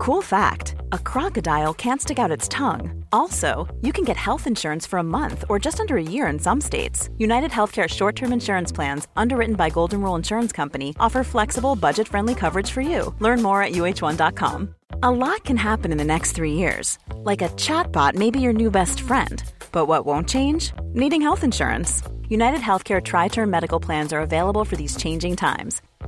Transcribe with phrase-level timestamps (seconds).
[0.00, 3.04] Cool fact a crocodile can't stick out its tongue.
[3.12, 6.38] Also, you can get health insurance for a month or just under a year in
[6.38, 7.10] some states.
[7.18, 12.08] United Healthcare short term insurance plans, underwritten by Golden Rule Insurance Company, offer flexible, budget
[12.08, 13.14] friendly coverage for you.
[13.18, 14.74] Learn more at uh1.com.
[15.02, 16.98] A lot can happen in the next three years.
[17.16, 19.44] Like a chatbot may be your new best friend.
[19.70, 20.72] But what won't change?
[20.94, 22.02] Needing health insurance.
[22.30, 25.82] United Healthcare Tri Term Medical Plans are available for these changing times.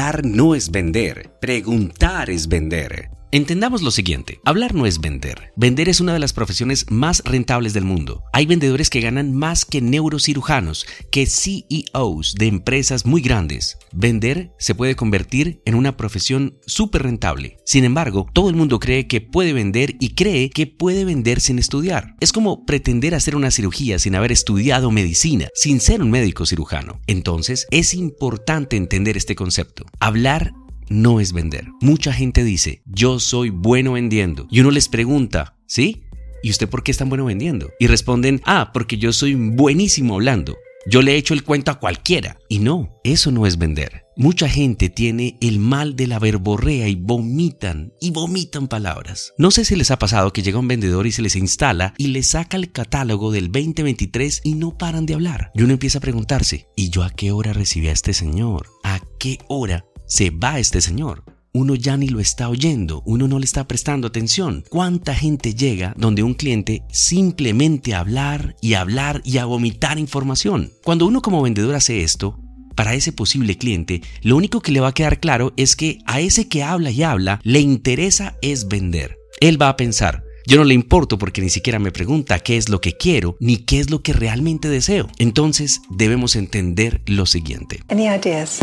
[0.00, 3.10] Hablar no es vender, preguntar es vender.
[3.32, 5.52] Entendamos lo siguiente, hablar no es vender.
[5.54, 8.24] Vender es una de las profesiones más rentables del mundo.
[8.32, 13.78] Hay vendedores que ganan más que neurocirujanos, que CEOs de empresas muy grandes.
[13.92, 17.58] Vender se puede convertir en una profesión súper rentable.
[17.64, 21.60] Sin embargo, todo el mundo cree que puede vender y cree que puede vender sin
[21.60, 22.16] estudiar.
[22.18, 27.00] Es como pretender hacer una cirugía sin haber estudiado medicina, sin ser un médico cirujano.
[27.06, 29.84] Entonces, es importante entender este concepto.
[30.00, 30.52] Hablar
[30.90, 31.68] no es vender.
[31.80, 34.46] Mucha gente dice, yo soy bueno vendiendo.
[34.50, 36.02] Y uno les pregunta, ¿sí?
[36.42, 37.70] ¿Y usted por qué es tan bueno vendiendo?
[37.78, 40.58] Y responden, ah, porque yo soy buenísimo hablando.
[40.86, 42.38] Yo le echo el cuento a cualquiera.
[42.48, 44.04] Y no, eso no es vender.
[44.16, 49.32] Mucha gente tiene el mal de la verborrea y vomitan y vomitan palabras.
[49.38, 52.08] No sé si les ha pasado que llega un vendedor y se les instala y
[52.08, 55.52] les saca el catálogo del 2023 y no paran de hablar.
[55.54, 58.66] Y uno empieza a preguntarse, ¿y yo a qué hora recibí a este señor?
[58.82, 61.24] ¿A qué hora se va este señor.
[61.52, 64.64] Uno ya ni lo está oyendo, uno no le está prestando atención.
[64.68, 70.72] ¿Cuánta gente llega donde un cliente simplemente a hablar y hablar y a vomitar información?
[70.84, 72.38] Cuando uno como vendedor hace esto,
[72.74, 76.20] para ese posible cliente, lo único que le va a quedar claro es que a
[76.20, 79.16] ese que habla y habla le interesa es vender.
[79.40, 82.68] Él va a pensar, yo no le importo porque ni siquiera me pregunta qué es
[82.68, 85.08] lo que quiero ni qué es lo que realmente deseo.
[85.18, 87.80] Entonces debemos entender lo siguiente.
[87.88, 88.60] Any ideas?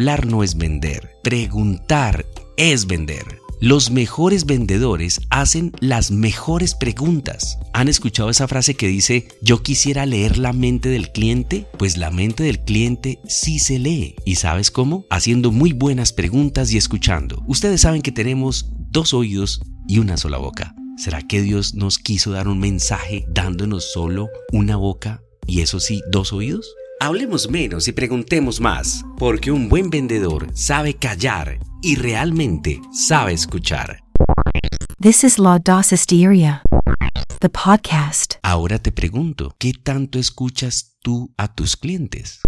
[0.00, 2.24] Hablar no es vender, preguntar
[2.56, 3.38] es vender.
[3.60, 7.58] Los mejores vendedores hacen las mejores preguntas.
[7.74, 11.66] ¿Han escuchado esa frase que dice, yo quisiera leer la mente del cliente?
[11.78, 14.14] Pues la mente del cliente sí se lee.
[14.24, 15.04] ¿Y sabes cómo?
[15.10, 17.44] Haciendo muy buenas preguntas y escuchando.
[17.46, 20.74] Ustedes saben que tenemos dos oídos y una sola boca.
[20.96, 26.00] ¿Será que Dios nos quiso dar un mensaje dándonos solo una boca y eso sí,
[26.10, 26.74] dos oídos?
[27.02, 34.04] Hablemos menos y preguntemos más, porque un buen vendedor sabe callar y realmente sabe escuchar.
[35.00, 36.62] This is La Dosisteria,
[37.40, 38.34] the podcast.
[38.42, 42.42] Ahora te pregunto, ¿qué tanto escuchas tú a tus clientes?